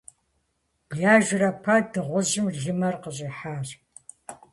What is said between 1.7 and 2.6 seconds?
дыгъужьым